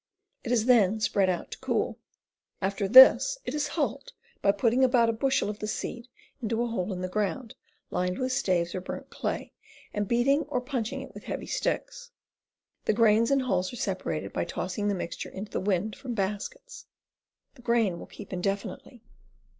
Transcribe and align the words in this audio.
It 0.43 0.51
is 0.51 0.65
then 0.65 0.99
spread 0.99 1.29
out 1.29 1.51
to 1.51 1.59
cool. 1.59 1.99
After 2.59 2.87
this 2.87 3.37
it 3.45 3.53
is 3.53 3.67
hulled 3.67 4.13
by 4.41 4.51
putting 4.51 4.83
about 4.83 5.09
a 5.09 5.13
bushel 5.13 5.47
of 5.47 5.59
the 5.59 5.67
seed 5.67 6.07
into 6.41 6.63
a 6.63 6.65
hole 6.65 6.91
in 6.91 7.01
the 7.01 7.07
ground, 7.07 7.53
lined 7.91 8.17
with 8.17 8.31
staves 8.31 8.73
or 8.73 8.81
burnt 8.81 9.11
clay, 9.11 9.53
and 9.93 10.07
beat 10.07 10.25
ing 10.25 10.41
or 10.49 10.59
punching 10.59 11.01
it 11.01 11.13
with 11.13 11.25
heavy 11.25 11.45
sticks. 11.45 12.09
The 12.85 12.93
grains 12.93 13.29
and 13.29 13.43
hulls 13.43 13.71
are 13.71 13.75
separated 13.75 14.33
by 14.33 14.43
tossing 14.45 14.87
the 14.87 14.95
mixture 14.95 15.29
into 15.29 15.51
the 15.51 15.59
wind 15.59 15.95
from 15.95 16.15
baskets. 16.15 16.87
The 17.53 17.61
grain 17.61 17.99
will 17.99 18.07
keep 18.07 18.33
indefinitely. 18.33 19.03